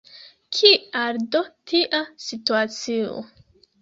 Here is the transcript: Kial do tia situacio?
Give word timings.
Kial 0.55 1.19
do 1.35 1.41
tia 1.73 2.01
situacio? 2.29 3.13